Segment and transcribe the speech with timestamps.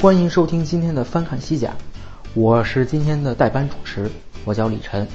[0.00, 1.74] 欢迎收听今天的翻看西甲，
[2.32, 4.08] 我是今天的代班主持，
[4.44, 5.08] 我叫李晨。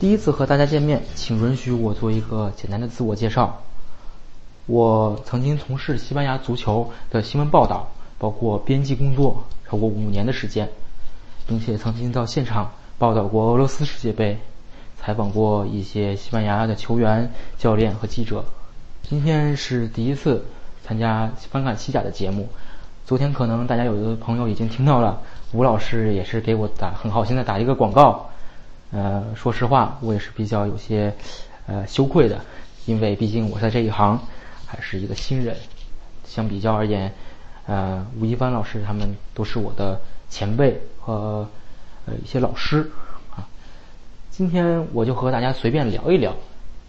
[0.00, 3.62] 第一次和大家见面，请允许我做一个简单的自我介绍。
[4.66, 10.68] 我曾经从事西班牙足球的新闻报道，包括编辑工作超过五年的时间，
[11.46, 14.36] 并且曾经到现场报道过俄罗斯世界杯，
[15.00, 18.44] 采访过一些西班牙的球员、教练和记者。
[19.08, 20.44] 今天是第一次
[20.84, 22.48] 参加翻看西甲的节目。
[23.04, 25.20] 昨天可能大家有的朋友已经听到了，
[25.52, 28.30] 吴老师也是给我打很好心的打一个广告。
[28.92, 31.14] 呃，说实话，我也是比较有些
[31.66, 32.40] 呃羞愧的，
[32.86, 34.20] 因为毕竟我在这一行
[34.66, 35.56] 还是一个新人。
[36.24, 37.12] 相比较而言，
[37.66, 41.48] 呃，吴一帆老师他们都是我的前辈和
[42.06, 42.90] 呃一些老师
[43.34, 43.48] 啊。
[44.30, 46.34] 今天我就和大家随便聊一聊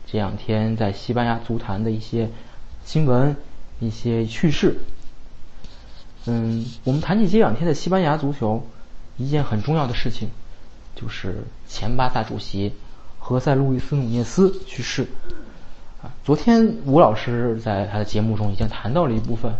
[0.06, 2.30] 这两天在西班牙足坛的一些
[2.86, 3.36] 新闻、
[3.80, 4.78] 一些趣事。
[6.26, 8.64] 嗯，我们谈起这两天的西班牙足球，
[9.18, 10.30] 一件很重要的事情，
[10.96, 12.72] 就是前巴萨主席
[13.20, 15.08] 何塞·路易斯·努涅斯去世。
[16.02, 19.54] 啊，昨天吴老师在他的节目中已经谈到了一部分，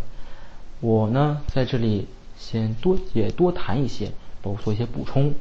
[0.80, 5.34] 我呢在这里先多也多谈一些，包括做一些补充。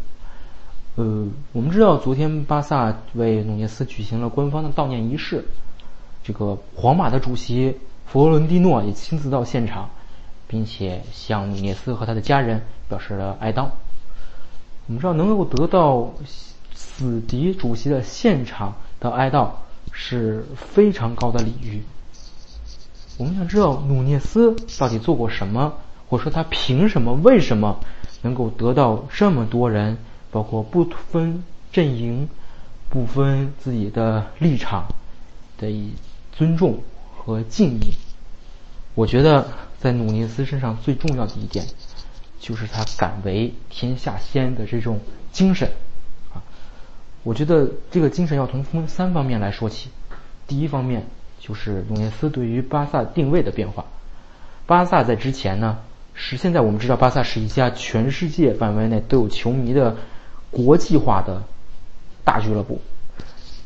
[0.96, 5.44] 呃，我们知道昨天巴萨为努涅斯举行了官方的悼念仪式，
[6.24, 9.88] 这个皇马的主席弗洛伦蒂诺也亲自到现场。
[10.52, 13.70] 并且向努涅斯和他的家人表示了哀悼。
[14.86, 16.12] 我们知道，能够得到
[16.74, 19.48] 死敌主席的现场的哀悼
[19.92, 21.82] 是非常高的礼遇。
[23.16, 25.72] 我们想知道努涅斯到底做过什么，
[26.10, 27.80] 或者说他凭什么、为什么
[28.20, 29.96] 能够得到这么多人，
[30.30, 31.42] 包括不分
[31.72, 32.28] 阵营、
[32.90, 34.84] 不分自己的立场
[35.56, 35.94] 的以
[36.30, 36.82] 尊重
[37.16, 37.94] 和敬意？
[38.94, 39.46] 我觉得。
[39.82, 41.66] 在努涅斯身上最重要的一点，
[42.38, 45.00] 就是他敢为天下先的这种
[45.32, 45.68] 精神，
[46.32, 46.38] 啊，
[47.24, 49.90] 我觉得这个精神要从分三方面来说起。
[50.46, 51.04] 第一方面
[51.40, 53.84] 就是努涅斯对于巴萨定位的变化。
[54.66, 55.78] 巴萨在之前呢，
[56.14, 59.96] 是现在我们知道巴萨是一家全世界范围内都有球迷的
[60.52, 61.42] 国际化的
[62.22, 62.80] 大俱乐部，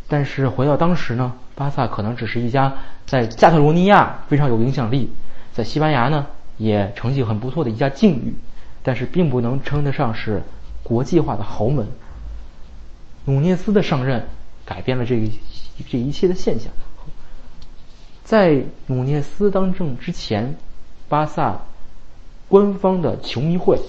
[0.08, 2.72] 但是回到当时呢，巴萨可能只是一家
[3.04, 5.12] 在加泰罗尼亚非常有影响力。
[5.56, 6.26] 在西班牙呢，
[6.58, 8.34] 也成绩很不错的一家境遇，
[8.82, 10.42] 但是并不能称得上是
[10.82, 11.86] 国际化的豪门。
[13.24, 14.26] 努涅斯的上任
[14.66, 15.26] 改变了这个
[15.88, 16.70] 这一切的现象。
[18.22, 20.56] 在努涅斯当政之前，
[21.08, 21.62] 巴萨
[22.48, 23.80] 官方的球迷会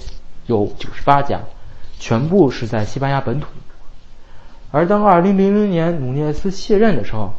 [0.46, 1.42] 有九十八家，
[2.00, 3.48] 全部是在西班牙本土。
[4.72, 7.34] 而当二零零零年努涅斯卸任的时候，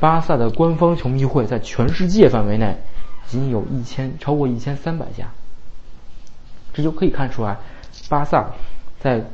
[0.00, 2.74] 巴萨的官方球迷会在全世界范围内。
[3.28, 5.26] 仅有一千超过一千三百家，
[6.72, 7.58] 这就可以看出来，
[8.08, 8.50] 巴萨
[9.00, 9.24] 在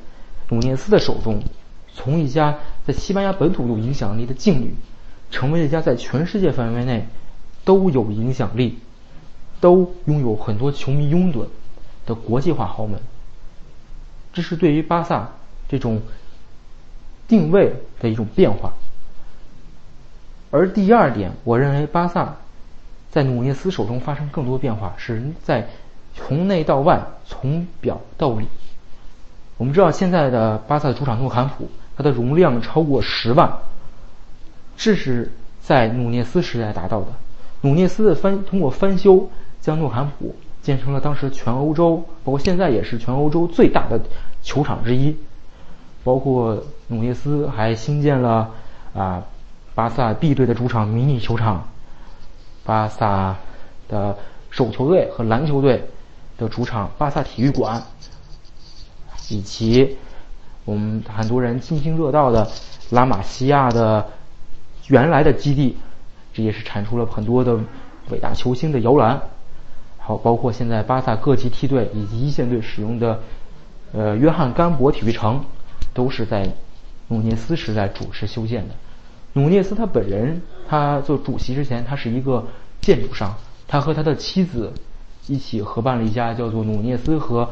[0.49, 1.43] 努涅斯的手中，
[1.95, 4.75] 从一家在西班牙本土有影响力的劲旅，
[5.31, 7.07] 成为一家在全世界范围内
[7.65, 8.79] 都有影响力、
[9.61, 11.47] 都拥有很多球迷拥趸
[12.07, 12.99] 的国际化豪门。
[14.33, 15.29] 这是对于巴萨
[15.69, 16.01] 这种
[17.29, 18.73] 定位的一种变化。
[20.51, 22.37] 而第二点，我认为巴萨。
[23.13, 25.69] 在努涅斯手中发生更多变化，是在
[26.15, 28.49] 从内到外，从表到里。
[29.59, 33.53] 我们知道现在的巴萨的主场诺坎普，它的容量超过十万，
[34.79, 35.31] 这是
[35.61, 37.09] 在努涅斯时代达到的。
[37.61, 39.29] 努涅斯的翻通过翻修，
[39.61, 44.01] 将诺坎普建成了当时全欧洲，包括现在也是全欧洲最大的
[44.43, 45.15] 球场之一。
[46.03, 48.51] 包括努涅斯还新建了
[48.95, 49.23] 啊，
[49.75, 51.69] 巴萨 B 队的主场迷你球场。
[52.65, 53.37] 巴萨
[53.89, 54.17] 的
[54.51, 55.85] 手球队和篮球队
[56.39, 57.83] 的主场巴萨体育馆，
[59.29, 59.97] 以及
[60.65, 62.49] 我们很多人津津乐道的
[62.91, 64.07] 拉玛西亚的
[64.89, 65.77] 原来的基地，
[66.33, 67.59] 这也是产出了很多的
[68.11, 69.21] 伟大球星的摇篮。
[69.99, 73.21] 好，包括现在巴萨各级梯队以及一线队使用的
[73.93, 75.45] 呃约翰甘博体育城，
[75.95, 76.49] 都是在
[77.09, 78.75] 努涅斯时代主持修建的。
[79.35, 82.47] 努涅斯他本人，他做主席之前，他是一个
[82.81, 83.35] 建筑商。
[83.67, 84.73] 他和他的妻子
[85.27, 87.49] 一起合办了一家叫做努涅斯和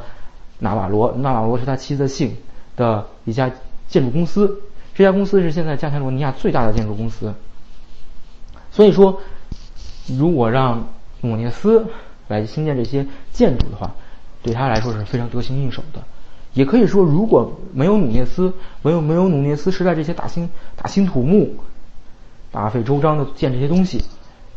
[0.58, 2.36] 纳瓦罗，纳瓦罗是他妻子的姓
[2.76, 3.50] 的一家
[3.88, 4.60] 建筑公司。
[4.94, 7.32] 这家公司是现在加泰罗尼亚最大的建筑公司。
[8.70, 9.20] 所以说，
[10.06, 10.86] 如果让
[11.22, 11.86] 努涅斯
[12.28, 13.94] 来兴建这些建筑的话，
[14.42, 16.02] 对他来说是非常得心应手的。
[16.52, 18.52] 也可以说，如果没有努涅斯，
[18.82, 21.54] 没有没有努涅斯时代这些大兴大兴土木、
[22.50, 24.02] 大费周章的建这些东西，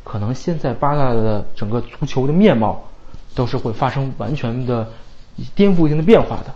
[0.04, 2.81] 可能现在巴萨的整个足球的面貌
[3.36, 4.90] 都是会发生完全的
[5.54, 6.54] 颠覆性的变化的。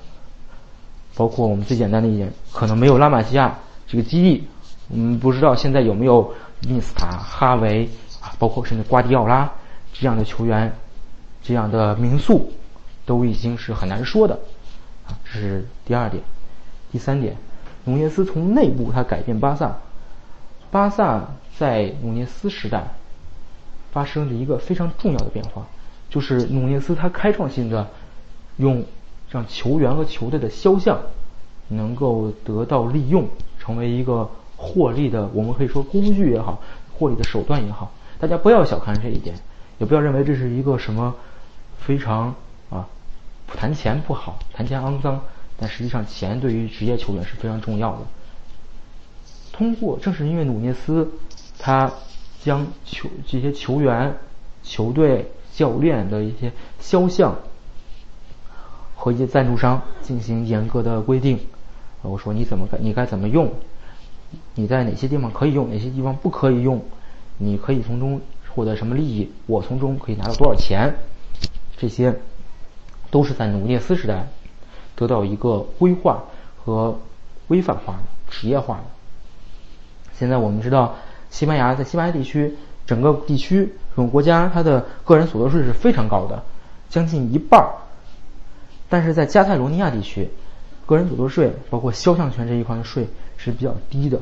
[1.16, 3.58] 包括我们最简单的一点，可能没有拉玛西亚
[3.88, 4.48] 这个基地，
[4.90, 7.90] 我们不知道现在有没有伊涅斯塔、哈维
[8.22, 9.52] 啊，包括甚至瓜迪奥拉
[9.94, 10.72] 这样的球员，
[11.42, 12.52] 这样的名宿，
[13.06, 14.40] 都已经是很难说的
[15.26, 16.24] 这是第二点，
[16.92, 17.36] 第三点，
[17.86, 19.78] 努涅斯从内部他改变巴萨，
[20.72, 22.94] 巴萨在努涅斯时代
[23.92, 25.66] 发生了一个非常重要的变化，
[26.10, 27.88] 就是努涅斯他开创性的
[28.58, 28.86] 用。
[29.30, 31.02] 让球员和球队的肖像
[31.68, 33.28] 能够得到利用，
[33.60, 36.62] 成为一个获利的，我们可以说工具也好，
[36.98, 37.92] 获利的手段也好。
[38.20, 39.36] 大家不要小看这一点，
[39.80, 41.14] 也不要认为这是一个什么
[41.78, 42.34] 非常，
[43.56, 45.22] 谈钱不好，谈钱肮脏。
[45.60, 48.00] 但实际上，钱对于职业球员是非常重要的。
[49.52, 51.10] 通过正是因为努涅斯，
[51.58, 51.92] 他
[52.44, 54.16] 将球这些球员、
[54.62, 57.36] 球队、教练的一些肖像。
[59.00, 61.40] 和一些赞助商进行严格的规定，
[62.02, 63.54] 我说你怎么该你该怎么用，
[64.56, 66.84] 你在哪些地方可以用，哪些地方不可以用，
[67.38, 68.20] 你可以从中
[68.54, 70.96] 获得什么利益，我从中可以拿到多少钱，
[71.78, 72.20] 这些
[73.18, 74.28] 都是在努涅斯时代
[74.96, 76.24] 得到一个规划
[76.64, 77.00] 和
[77.48, 78.00] 规范化的
[78.30, 78.84] 职业化的。
[80.20, 80.98] 现在我们知道，
[81.32, 82.56] 西班牙在西班牙地区
[82.86, 86.44] 整个地区整个国家，它的个人所得税是非常高的，
[86.92, 87.74] 将近一半儿。
[88.88, 90.30] 但是在加泰罗尼亚地区，
[90.86, 94.20] 个人所得税包括肖像权这一块的税是比较低的。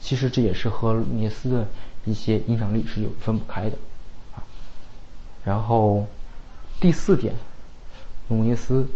[0.00, 1.68] 其实这也是和努涅斯的
[2.04, 3.76] 一些影响力是有分不开的
[4.34, 4.42] 啊。
[5.44, 6.04] 然后
[6.80, 7.32] 第四点，
[8.32, 8.88] 努涅斯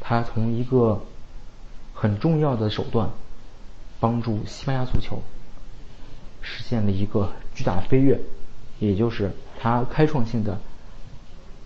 [0.00, 1.02] 他从一个
[1.94, 3.08] 很重要的手段
[3.98, 5.22] 帮助西班牙足球
[6.42, 8.20] 实现了一个巨大的飞跃，
[8.78, 10.60] 也就是他开创性的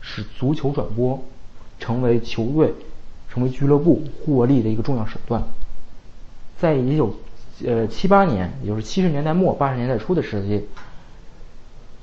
[0.00, 1.22] 使足球转播。
[1.80, 2.72] 成为球队、
[3.28, 5.42] 成为俱乐部获利的一个重要手段。
[6.56, 7.16] 在一九
[7.66, 10.66] 呃七八年，也就是七十年代末八十年代初的时期，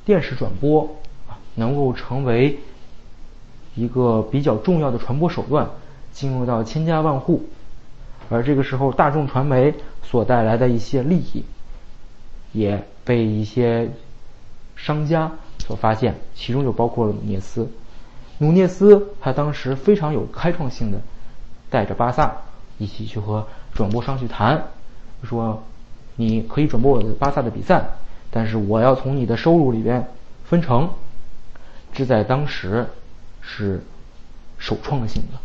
[0.03, 0.97] 电视转播
[1.29, 2.59] 啊能够成为
[3.75, 5.69] 一个比较重要的传播手段，
[6.11, 7.43] 进入到千家万户。
[8.29, 9.73] 而这个时候，大众传媒
[10.03, 11.43] 所带来的一些利益，
[12.53, 13.89] 也被一些
[14.75, 17.69] 商家所发现，其中就包括了努涅斯。
[18.37, 20.99] 努涅斯他当时非常有开创性的，
[21.69, 22.37] 带着巴萨
[22.77, 24.63] 一起去和转播商去谈，
[25.23, 25.61] 说
[26.15, 27.83] 你可以转播我的巴萨的比赛，
[28.31, 30.07] 但是我要从你的收入里边
[30.45, 30.89] 分成，
[31.93, 32.87] 这在当时
[33.41, 33.83] 是
[34.57, 35.37] 首创性的，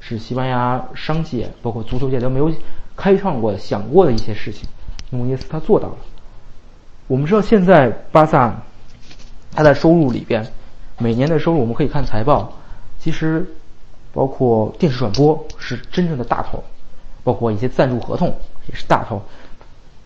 [0.00, 2.52] 是西班牙商界包括足球界都没有
[2.96, 4.68] 开创过、想过的一些事情。
[5.10, 5.96] 努涅斯他做到了。
[7.06, 8.62] 我们知道现在巴萨
[9.52, 10.46] 他在收入里边。
[11.02, 12.52] 每年的收入我们可以看财报，
[12.98, 13.46] 其实
[14.12, 16.62] 包括电视转播是真正的大头，
[17.24, 18.28] 包括一些赞助合同
[18.68, 19.22] 也是大头，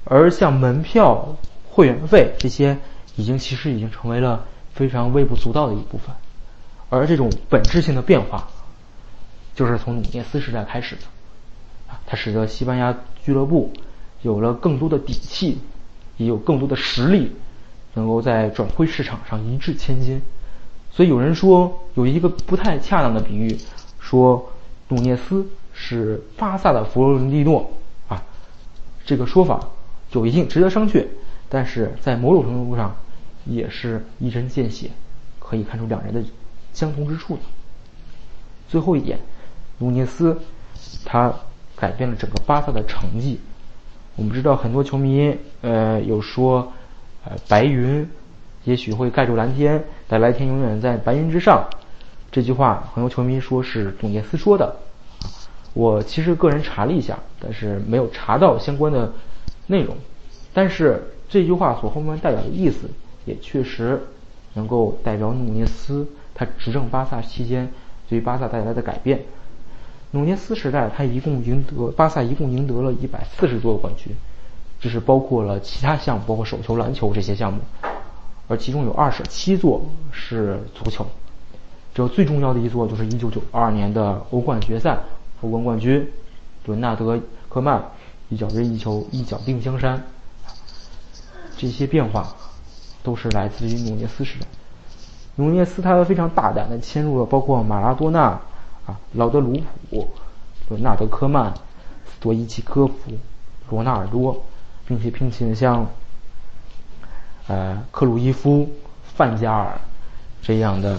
[0.04, 1.36] 而像门票、
[1.68, 2.78] 会员费这些，
[3.16, 6.14] 已经其实已经成为了非常微不足道的一部分。
[6.94, 8.48] 而这种本质性的变化，
[9.54, 11.02] 就是从努涅斯时代开始的，
[11.88, 13.72] 啊，它使得西班牙俱乐部
[14.22, 15.58] 有了更多的底气，
[16.16, 17.32] 也有更多的实力，
[17.94, 20.22] 能够在转会市场上一掷千金。
[20.92, 23.58] 所以有人说有一个不太恰当的比喻，
[23.98, 24.52] 说
[24.88, 27.68] 努涅斯是巴萨的弗洛伦蒂诺
[28.08, 28.22] 啊，
[29.04, 29.68] 这个说法
[30.12, 31.04] 有一定值得商榷，
[31.48, 32.94] 但是在某种程度上
[33.44, 34.90] 也是一针见血，
[35.40, 36.22] 可以看出两人的
[36.74, 37.42] 相同之处的。
[38.68, 39.18] 最后一点，
[39.78, 40.38] 努涅斯
[41.06, 41.32] 他
[41.74, 43.40] 改变了整个巴萨的成绩。
[44.16, 46.70] 我们知道很多球迷呃有说
[47.24, 48.06] 呃白云。
[48.64, 51.68] 也许会盖住蓝天，但蓝天永远在白云之上。
[52.32, 54.74] 这句话很多球迷说是努涅斯说的，
[55.74, 59.12] 我其实个人查了一下，但是没有查到相关的
[59.66, 59.94] 内容。
[60.54, 62.88] 但是这句话所后面代表的意思，
[63.26, 64.02] 也确实
[64.54, 67.70] 能够代表努涅斯他执政巴萨期间
[68.08, 69.22] 对于巴萨带来的改变。
[70.12, 74.14] 努涅斯时代，他一共赢得巴萨一共赢得了一百四十多个冠军，
[74.80, 77.60] 这是包括了其他项目，包括手球、篮球这些项目。
[78.46, 81.06] 而其中有二十七座是足球，
[81.94, 84.98] 这最重要的一座就是1992年的欧冠决赛，
[85.40, 86.08] 欧冠冠军
[86.66, 87.16] 伦纳德·
[87.48, 87.82] 科曼
[88.28, 90.04] 一脚任意球一脚定江山。
[91.56, 92.36] 这些变化
[93.04, 94.46] 都是来自于努涅斯时代。
[95.36, 98.40] 努涅斯他非常大胆的迁入了包括马拉多纳
[98.86, 100.08] 啊、劳德鲁普、
[100.68, 102.94] 伦纳德·科曼、斯托伊奇科夫、
[103.70, 104.44] 罗纳尔多，
[104.86, 105.86] 并且聘请像
[107.46, 108.68] 呃克鲁伊夫、
[109.14, 109.78] 范加尔
[110.42, 110.98] 这样的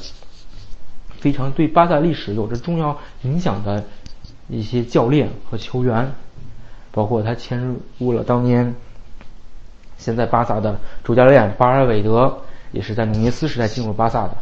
[1.19, 3.83] 非常对巴萨历史有着重要影响的
[4.47, 6.13] 一些教练和球员，
[6.91, 8.75] 包括他迁入了当年。
[9.97, 14.37] 现在巴萨的主教练巴尔韦德也是在努涅斯时代进入巴萨的，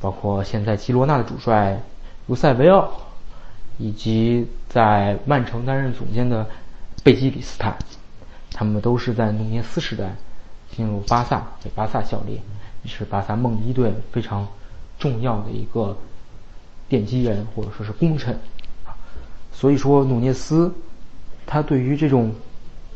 [0.00, 1.80] 包括现在基罗纳的主帅
[2.26, 2.90] 卢塞维奥，
[3.78, 6.46] 以及在曼城担任总监的
[7.04, 7.76] 贝基里斯坦，
[8.52, 10.10] 他们都是在努涅斯时代
[10.74, 12.40] 进入巴萨为巴萨效力，
[12.86, 14.48] 是巴萨梦一队非常
[14.98, 15.96] 重要的一个
[16.88, 18.36] 奠基人或者说是功臣。
[19.52, 20.74] 所以说努涅斯
[21.46, 22.34] 他对于这种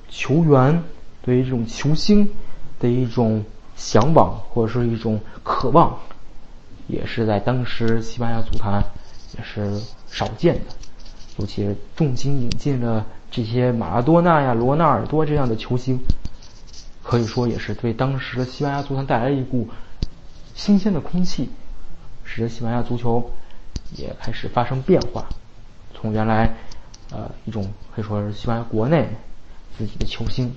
[0.09, 0.83] 球员。
[1.27, 2.31] 对于这种球星
[2.79, 3.45] 的一种
[3.77, 5.99] 向往或者是一种渴望，
[6.87, 8.83] 也是在当时西班牙足坛
[9.37, 10.61] 也是少见的。
[11.39, 15.99] 尤其重金引进了这些马拉多纳呀、罗纳尔多这样的球星，
[17.03, 19.69] 可以说也是对当时的西班牙足坛带来一股
[20.55, 21.51] 新鲜的空气，
[22.23, 23.33] 使得西班牙足球
[23.97, 25.27] 也开始发生变化。
[25.93, 26.55] 从原来
[27.11, 29.09] 呃一种可以说是西班牙国内。
[29.77, 30.55] 自己的球星，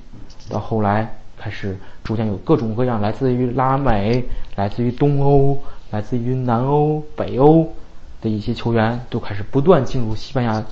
[0.50, 5.62] 到后来开始逐渐有各种各样来自于拉美、来自于东欧、
[5.92, 7.74] 来自于南欧、北欧
[8.22, 10.66] 的一些球员，都开始不断进入西班牙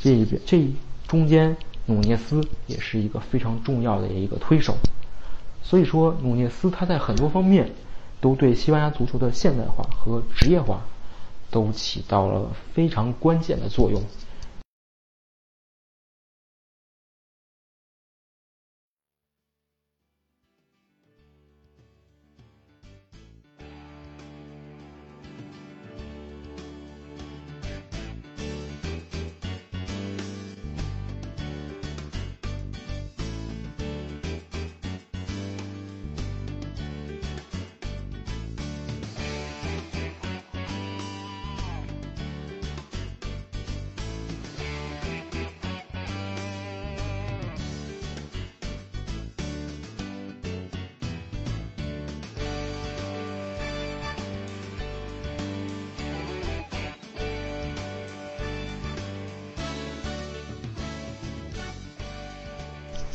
[0.00, 0.40] 这一边。
[0.46, 0.68] 这
[1.08, 4.76] 中间，努涅斯也是一个非常重要的一个推手。
[5.62, 7.70] 所以说，努涅斯他在很多方面
[8.20, 10.80] 都对西班牙足球的现代化和职业化
[11.50, 14.02] 都起到了非常关键的作用。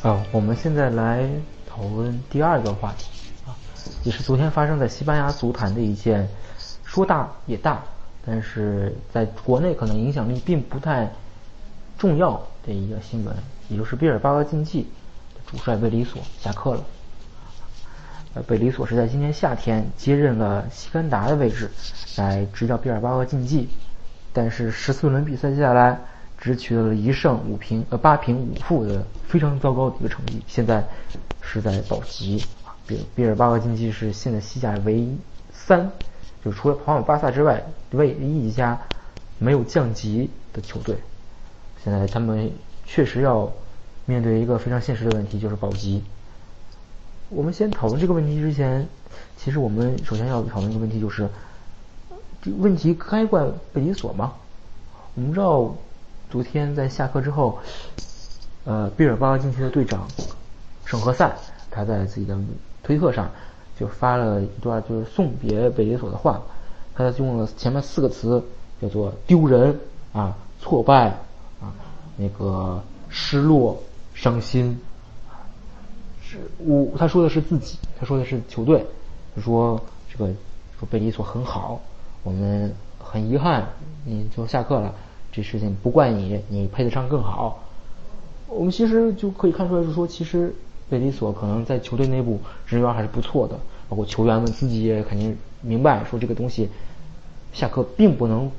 [0.01, 1.27] 啊，我们现在来
[1.67, 3.09] 讨论第二个话题
[3.45, 3.51] 啊，
[4.03, 6.25] 也是昨天发生在西班牙足坛的一件
[6.85, 7.83] 说大也大，
[8.25, 11.11] 但是在国内可能影响力并不太
[11.97, 13.35] 重要的一个新闻，
[13.67, 14.87] 也就是毕尔巴鄂竞技
[15.45, 16.81] 主帅贝里索下课了。
[18.35, 21.69] 呃，贝里索是在今年夏天接任了西干达的位置，
[22.15, 23.67] 来执教毕尔巴鄂竞技，
[24.31, 25.99] 但是十四轮比赛下来。
[26.41, 30.81] 只取得了一胜五平呃八平五负的非常糟糕的一个成绩，现在
[31.41, 32.73] 是在保级啊。
[32.87, 35.05] 比比尔巴鄂竞技是现在西甲唯
[35.51, 35.91] 三，
[36.43, 38.79] 就除了皇马、巴萨之外，唯一一家
[39.37, 40.95] 没有降级的球队。
[41.83, 42.49] 现在他们
[42.85, 43.51] 确实要
[44.05, 46.01] 面对一个非常现实的问题，就是保级。
[47.27, 48.87] 我们先讨论这个问题之前，
[49.35, 51.27] 其实我们首先要讨论一个问题，就是
[52.41, 54.35] 这问题该怪贝里索吗？
[55.15, 55.75] 我们知道。
[56.29, 57.57] 昨天在下课之后，
[58.63, 60.07] 呃，毕尔巴鄂竞技的队长
[60.85, 61.35] 圣何塞，
[61.71, 62.37] 他在自己的
[62.83, 63.27] 推特上
[63.79, 66.39] 就发了一段就是送别贝里索的话，
[66.93, 68.43] 他用了前面四个词，
[68.79, 69.75] 叫做丢人
[70.13, 71.07] 啊、挫败
[71.59, 71.73] 啊、
[72.15, 73.81] 那个失落、
[74.13, 74.79] 伤心。
[76.21, 78.85] 是我他说的是自己，他说的是球队，
[79.35, 79.81] 他说
[80.11, 80.27] 这个
[80.77, 81.81] 说贝里索很好，
[82.21, 83.67] 我们很遗憾
[84.05, 84.93] 你就下课了。
[85.31, 87.63] 这事情不怪你，你配得上更好。
[88.47, 90.53] 我们其实就可以看出来，就是说其实
[90.89, 96.67] 贝里索可能在球队内部人缘还是不错的，包括球员们自己也肯定明白，说这个东西
[97.53, 98.51] 下课并不能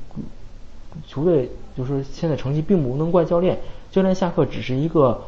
[1.05, 3.59] 球队就是现在成绩并不能怪教练，
[3.91, 5.21] 教练下课只是一个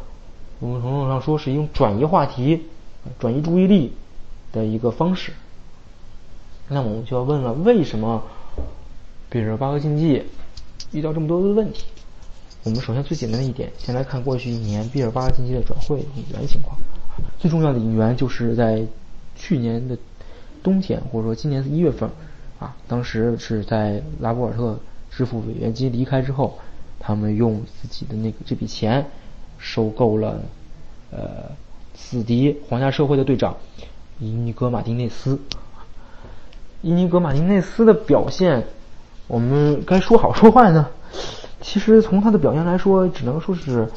[0.60, 2.64] 某种程度上说是一种转移话题、
[3.20, 3.94] 转移注意力
[4.54, 5.34] 的一个方式。
[6.70, 8.24] 那么我们就要问了，为什么
[9.30, 10.24] 比尔巴鄂竞技？
[10.94, 11.86] 遇到这么多的问题，
[12.64, 16.78] 我们首先最简单的一点，先来看过去一年毕尔巴鄂竞技的转会引援情况。
[17.40, 18.86] 最重要的引援就是在
[19.36, 19.98] 去年的
[20.62, 22.10] 冬天，或者说今年的一月份，
[22.60, 24.80] 啊，当时是在拉波尔特
[25.12, 26.58] 支付违约金离开之后，
[27.00, 29.06] 他们用自己的那个这笔钱
[29.58, 30.42] 收购了
[31.12, 31.52] 呃
[31.96, 33.58] 死敌皇家社会的队长
[34.20, 35.40] 伊尼格马丁内斯。
[36.82, 38.66] 伊尼格马丁内斯的表现，
[39.34, 40.88] 我们该说好说坏呢？
[41.60, 43.90] 其实从他的表现来说，只能说是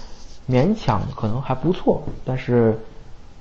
[0.49, 2.75] 勉强，可能还不错，但是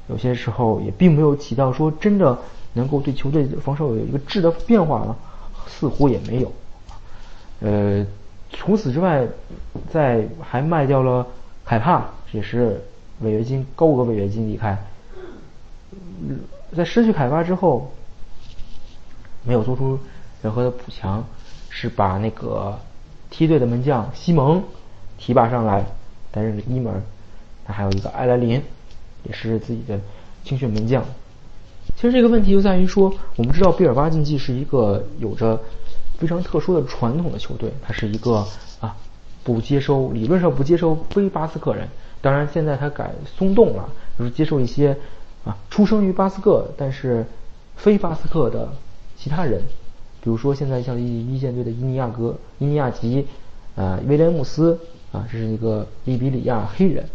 [0.10, 2.38] 有些时候也并没有起到说真的
[2.74, 5.16] 能够对球队防守有一个质的变化呢，
[5.68, 6.52] 似乎也没有。
[7.62, 8.06] 呃，
[8.52, 9.26] 除此之外，
[9.90, 11.26] 在还卖掉了
[11.64, 12.84] 凯帕，也是
[13.22, 14.78] 违约金高额违约金离开。
[16.76, 17.90] 在失去凯帕之后，
[19.46, 19.98] 没有做出
[20.42, 21.24] 任何的补强，
[21.76, 22.80] 是把那个。
[23.28, 24.64] 梯队的门将西蒙
[25.18, 25.84] 提拔上来
[26.32, 27.04] 担任了一门，
[27.66, 28.62] 他还有一个埃莱林，
[29.24, 30.00] 也是自己的
[30.46, 31.04] 青训门将。
[31.98, 35.60] 其实这个问题就在于说，我们知道毕尔巴竞技是一个有着
[36.18, 38.46] 非常特殊的传统的球队，它是一个
[38.80, 38.96] 啊
[39.44, 41.90] 不接收理论上不接收非巴斯克人，
[42.22, 44.96] 当然现在他改松动了，就是接受一些
[45.44, 47.26] 啊出生于巴斯克但是
[47.76, 48.72] 非巴斯克的
[49.18, 49.62] 其他人。
[50.26, 53.28] 比如说，现在像一一线队的伊尼亚格、伊尼亚吉，
[53.76, 54.80] 啊，威廉姆斯，
[55.12, 57.08] 啊，这是一个利比里亚黑人，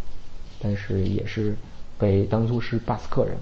[0.61, 1.57] 但是也是
[1.99, 3.37] 被当作是巴斯克人，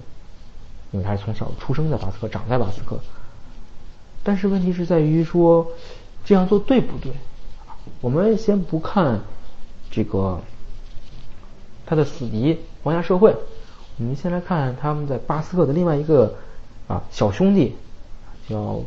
[0.89, 2.99] 因为他是从小出生在巴斯克，长在巴斯克。
[4.23, 5.67] 但是问题是在于说，
[6.25, 7.11] 这样做对不对？
[8.01, 9.21] 我们先不看
[9.91, 10.41] 这个
[11.85, 13.35] 他的死敌皇家社会，
[13.99, 16.33] 我们先来看他们在巴斯克的另外一个
[16.87, 17.75] 啊小兄弟，
[18.47, 18.81] 叫。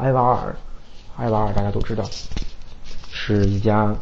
[0.00, 0.56] 埃瓦尔，
[1.18, 2.02] 埃瓦尔大家都知道，
[3.12, 3.94] 是一家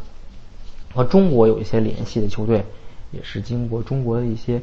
[0.93, 2.65] 和中国有一些联系的球队，
[3.11, 4.61] 也是经过中国的一些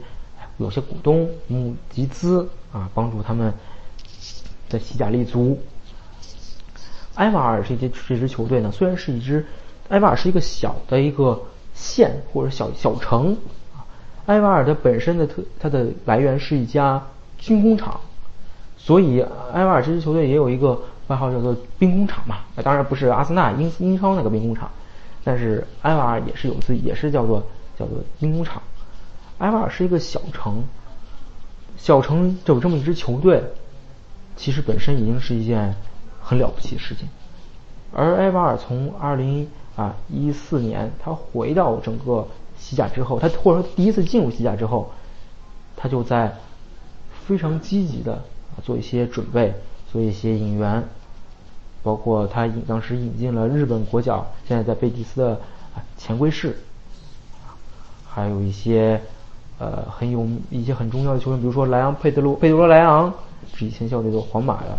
[0.57, 3.52] 有些股东募集资啊，帮助他们
[4.71, 5.61] 在西甲立足。
[7.16, 9.45] 埃瓦尔这支这支球队呢，虽然是一支，
[9.90, 11.38] 埃瓦尔是一个小的一个
[11.75, 13.37] 县或者小小城
[13.75, 13.84] 啊，
[14.25, 17.06] 埃瓦尔的本身的特它的来源是一家
[17.37, 18.00] 军工厂，
[18.78, 19.21] 所以
[19.52, 20.80] 埃瓦尔这支球队也有一个。
[21.08, 24.71] 外号叫做兵工厂嘛，那当然不是阿森纳英英超那个兵工厂，
[25.23, 27.42] 但是埃瓦尔也是有自己，也是叫做
[27.78, 28.60] 叫做兵工厂。
[29.38, 30.64] 埃瓦尔是一个小城，
[31.76, 33.42] 小城有这么一支球队，
[34.34, 35.75] 其实本身已经是一件
[36.21, 37.08] 很了不起的事情。
[37.92, 42.26] 而埃瓦尔从二零啊一四年他回到整个
[42.58, 44.90] 西甲之后，他或者说第一次进入西甲之后，
[45.76, 46.34] 他就在
[47.26, 48.25] 非常积极的
[48.64, 49.54] 做一些准备。
[49.92, 50.82] 做一些引援，
[51.82, 55.40] 包括他引当时引进了日本国脚，现在在贝蒂斯的
[55.96, 56.58] 前归士，
[58.08, 59.00] 还有一些
[59.58, 63.12] 呃很有一些很重要的球员，比如说莱昂佩德罗佩德罗莱昂
[63.54, 64.78] 是以前效力过皇马的，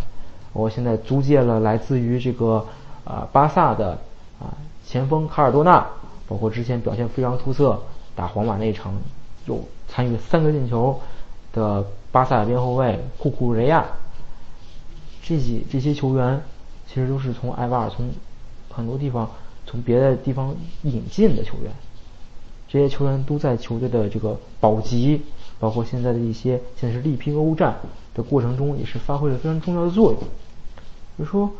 [0.53, 2.65] 我现在租借了来自于这个
[3.05, 3.91] 啊巴萨的
[4.39, 4.51] 啊
[4.85, 5.87] 前锋卡尔多纳，
[6.27, 7.81] 包括之前表现非常出色
[8.15, 8.93] 打皇马那场
[9.45, 10.99] 有参与三个进球
[11.53, 13.85] 的巴萨边后卫库库雷亚。
[15.27, 16.41] 这几这些球员
[16.87, 18.09] 其实都是从埃瓦尔从
[18.69, 19.29] 很多地方
[19.65, 21.71] 从别的地方引进的球员，
[22.69, 25.21] 这些球员都在球队的这个保级，
[25.59, 27.75] 包括现在的一些现在是力拼欧战
[28.13, 30.21] 的过程中，也是发挥了非常重要的作用。
[30.21, 31.51] 比如说，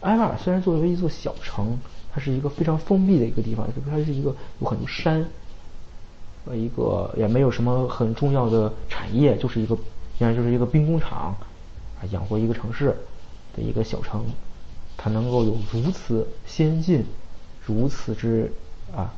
[0.00, 1.78] 埃瓦尔虽然作为一座小城，
[2.12, 5.24] 它是一个非常封闭的一个地方，它是一个有很多山，
[6.46, 9.76] 呃，一个也没有什么很重要的产业，就是一个
[10.18, 11.36] 竟然就是一个兵工厂，
[12.10, 12.96] 养活一个城市。
[13.54, 14.24] 的一个小城，
[14.96, 17.04] 它能够有如此先进、
[17.66, 18.50] 如此之
[18.96, 19.12] 啊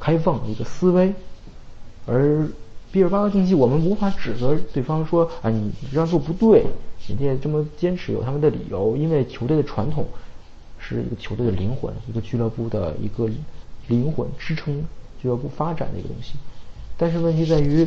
[0.00, 1.14] 开放的一个思维，
[2.04, 2.48] 而
[2.90, 6.66] 毕尔巴鄂竞技，我们无法指责对方说啊，你这样做不对，
[7.06, 10.04] 人家这么坚持有他们的理由，因为球队的传统
[10.76, 13.30] 是一个球队的灵魂，一个俱乐部的一个
[13.86, 14.84] 灵魂支撑
[15.22, 16.34] 俱乐部发展的一个东西。
[16.96, 17.86] 但是问题在于，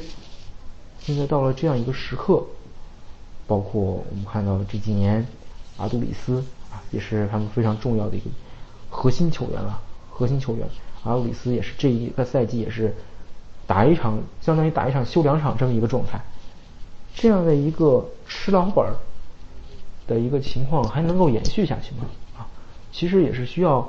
[0.99, 2.45] 现在到了这样一个时刻，
[3.47, 5.25] 包括我们看到这几年。
[5.77, 8.29] 阿杜里斯啊，也是他们非常重要的一个
[8.87, 9.81] 核心球员了。
[10.11, 10.67] 核心球员
[11.03, 12.93] 阿杜里斯也是这一个赛季也是
[13.65, 16.21] 打一场，相当于打一场休两场这么一个状态。
[17.15, 18.93] 这样的一个吃老本儿
[20.05, 22.05] 的一个情况还能够延续下去吗？
[22.37, 22.45] 啊，
[22.91, 23.79] 其实也是需要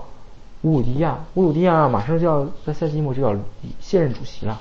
[0.62, 1.18] 乌鲁迪亚。
[1.34, 3.36] 乌鲁迪亚马上就要在赛季末就要
[3.80, 4.58] 卸任主席了。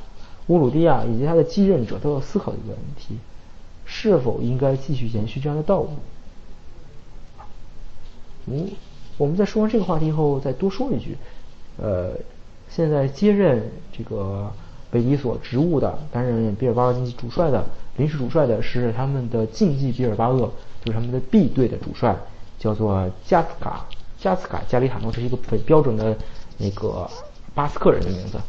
[0.47, 3.17] 乌鲁迪亚以及他的继任者都要思考一个问题：
[3.93, 5.89] 是否应该继续延续这样的道路？
[8.45, 8.69] 嗯，
[9.17, 11.17] 我们在说完这个话题后，再多说一句，
[11.77, 12.13] 呃，
[12.69, 14.49] 现在接任这个
[14.89, 17.65] 北迪索职务的，担任比尔巴鄂竞技主帅的
[17.97, 20.49] 临时主帅的是他们的竞技比尔巴鄂，
[20.85, 22.15] 就是他们的 B 队的主帅，
[22.57, 23.85] 叫做加斯卡
[24.17, 26.15] 加斯卡加里塔诺，这是一个很标准的
[26.57, 27.07] 那个
[27.53, 28.39] 巴斯克人的名字。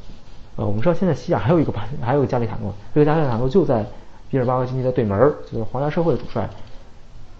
[0.54, 3.84] 呃，我们知道现在西亚还有一个巴，还有个加里塔诺，这个加里塔诺就在
[4.32, 6.48] 比尔巴鄂竞技的对门儿就是皇家社会的主帅，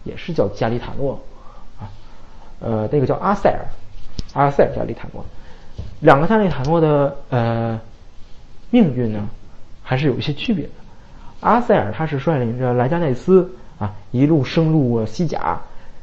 [0.05, 1.19] 也是叫加里塔诺
[1.81, 1.89] 啊。
[2.61, 3.65] 呃，那个叫阿塞尔，
[4.35, 5.25] 阿塞尔加里塔诺，
[6.01, 7.81] 两个加里塔诺的呃
[8.69, 9.27] 命运呢，
[9.83, 10.71] 还是有一些区别的。
[11.41, 15.59] 阿塞尔他是率领着莱加内斯啊一路升入西甲，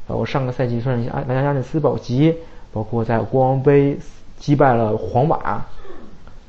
[0.08, 2.36] 然后上个赛季率领莱加内斯保级，
[2.72, 3.96] 包括在国王杯
[4.36, 5.64] 击败了皇马，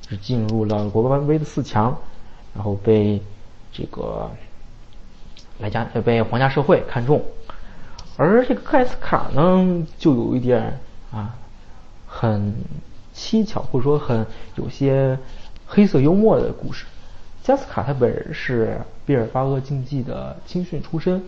[0.09, 1.95] 是进入了国王杯的四强，
[2.55, 3.21] 然后被
[3.71, 4.29] 这个
[5.59, 7.21] 来加被皇家社会看中，
[8.17, 10.79] 而这个盖斯卡呢就有一点
[11.11, 11.35] 啊
[12.07, 12.53] 很
[13.15, 15.17] 蹊跷，或者说很有些
[15.65, 16.85] 黑色幽默的故事。
[17.43, 21.23] 加斯卡他本人是毕尔巴鄂竞技的青训出身，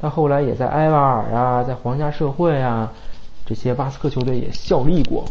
[0.00, 2.92] 他后来也在埃瓦尔啊，在皇家社会啊
[3.46, 5.24] 这些巴斯克球队也效力过，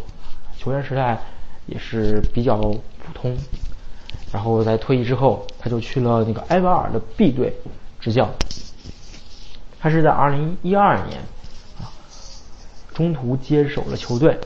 [0.57, 1.19] 球员时代
[1.65, 3.37] 也是比较普通。
[4.31, 7.53] 然后在退役之后，他就去了那个埃瓦尔的 B 队
[7.99, 8.29] 执教。
[9.79, 11.21] 他是在2012年
[11.79, 11.87] 啊
[12.93, 14.37] 中途接手了球队，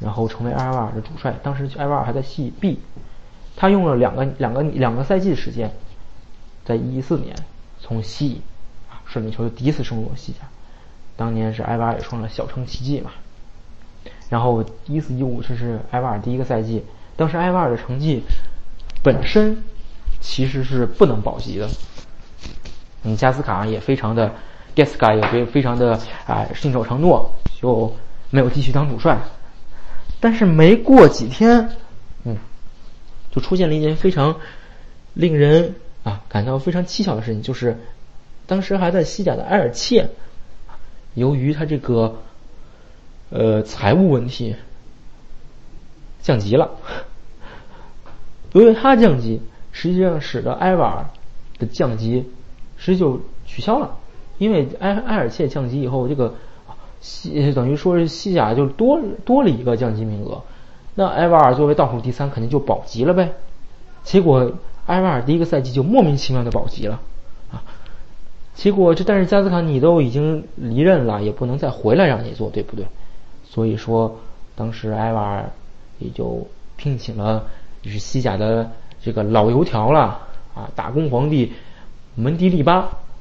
[0.00, 1.34] 然后成为埃瓦尔的主帅。
[1.42, 2.80] 当时埃瓦尔还在系 B。
[3.60, 5.72] 他用了两个两个两个赛季的时间，
[6.64, 7.34] 在一四年
[7.80, 8.40] 从西乙
[8.88, 10.46] 啊率领球队第一次升入西甲，
[11.16, 13.10] 当年是埃瓦尔也创了小城奇迹嘛。
[14.28, 16.84] 然后一四一五这是埃瓦尔第一个赛季，
[17.16, 18.22] 当时埃瓦尔的成绩
[19.02, 19.62] 本身
[20.20, 21.68] 其实是不能保级的。
[23.04, 24.32] 嗯，加斯卡也非常的，
[24.74, 27.30] 加斯卡也非非常的啊信守承诺，
[27.60, 27.94] 就
[28.30, 29.18] 没有继续当主帅。
[30.20, 31.70] 但是没过几天，
[32.24, 32.36] 嗯。
[33.30, 34.34] 就出现了一件非常
[35.12, 37.78] 令人啊感到非常蹊跷的事情，就是
[38.46, 40.08] 当时还在西甲的埃尔切，
[41.12, 42.22] 由于他这个
[43.28, 44.56] 呃财务问题
[46.22, 46.70] 降级了。
[48.52, 49.40] 由于他降级，
[49.72, 51.06] 实际上使得埃瓦尔
[51.58, 52.30] 的降级
[52.76, 53.96] 实际就取消了，
[54.38, 56.34] 因为埃埃尔切降级以后，这个
[57.00, 60.42] 西等于说是西甲就多多了一个降级名额。
[60.94, 63.32] 那埃瓦尔作为倒数第三，肯定就保级了呗。
[64.02, 64.52] 结果
[64.86, 67.00] 埃瓦尔第一个赛季就莫名其妙的保级了，
[67.52, 67.62] 啊！
[68.54, 72.86] 结果这但是加斯卡你都已经离任了，也不能再回来让你做，对不对？
[73.44, 74.18] 所以说
[74.56, 75.50] 当时埃瓦尔
[75.98, 77.46] 也就聘请了
[77.88, 78.70] 是西甲的
[79.02, 80.20] 这个老油条了
[80.54, 81.52] 啊，打工皇帝
[82.14, 82.76] 门迪利巴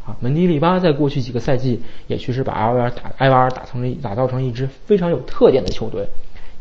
[0.06, 6.08] 啊，门迪利巴在过去几个赛季也确实把埃瓦尔打埃瓦尔打成了打造成一支非常有特点的球队。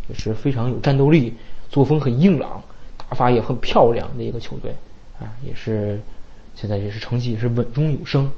[0.09, 1.35] 也是非常有战斗力，
[1.69, 2.62] 作风很硬朗，
[2.97, 4.73] 打法也很漂亮的一个球队
[5.19, 6.01] 啊，也是
[6.55, 8.31] 现在也是成绩也是稳中有升。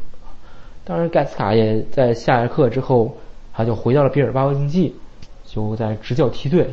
[0.82, 3.14] 当然，盖斯卡也在下课之后，
[3.52, 4.96] 他就回到了比尔巴鄂竞技，
[5.44, 6.70] 就在执教梯队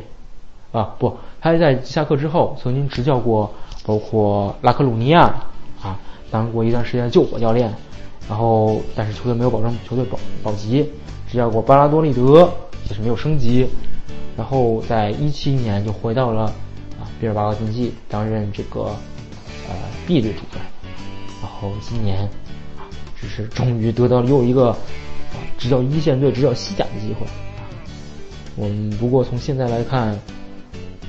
[0.72, 1.14] 啊，不，
[1.52, 3.52] 他在下课之后曾经执教过
[3.84, 5.32] 包括拉克鲁尼亚
[5.80, 5.96] 啊，
[6.28, 7.72] 当过一段时间的救火教练，
[8.28, 10.82] 然后但是球队没有保证球队保保级，
[11.30, 12.52] 执教过巴拉多利德
[12.88, 13.68] 也是没有升级。
[14.36, 16.42] 然后在一七年就回到了
[16.98, 18.90] 啊比尔巴鄂竞技担任这个
[19.68, 19.74] 呃
[20.06, 20.60] B 队主帅，
[21.40, 22.22] 然后今年
[22.76, 22.82] 啊
[23.18, 27.24] 只是终于得到了又一个啊执教一线队、执教西甲的机会。
[28.56, 30.18] 我们不过从现在来看，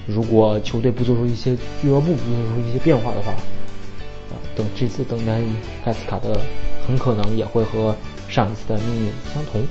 [0.08, 5.42] 如果球队不做出一些俱乐部不做出一些变化的话，啊等这次等待
[5.86, 6.40] 盖斯卡的
[6.88, 7.96] 很可能也会和
[8.30, 9.62] 上一次的命运相同。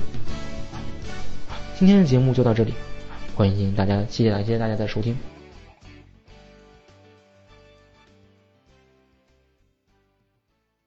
[1.77, 2.73] 今天的节目就到这里。
[3.35, 5.15] 欢迎大家，谢谢大家，谢谢大家的收听。